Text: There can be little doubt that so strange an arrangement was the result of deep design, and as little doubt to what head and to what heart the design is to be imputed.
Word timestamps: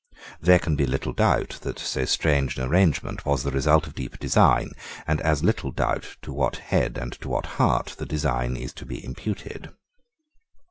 There 0.41 0.57
can 0.57 0.75
be 0.75 0.87
little 0.87 1.13
doubt 1.13 1.59
that 1.61 1.77
so 1.77 2.05
strange 2.05 2.57
an 2.57 2.63
arrangement 2.67 3.23
was 3.23 3.43
the 3.43 3.51
result 3.51 3.85
of 3.85 3.93
deep 3.93 4.17
design, 4.17 4.71
and 5.05 5.21
as 5.21 5.43
little 5.43 5.69
doubt 5.69 6.15
to 6.23 6.33
what 6.33 6.55
head 6.55 6.97
and 6.99 7.13
to 7.21 7.29
what 7.29 7.45
heart 7.61 7.93
the 7.99 8.07
design 8.07 8.57
is 8.57 8.73
to 8.81 8.85
be 8.87 9.05
imputed. 9.05 9.69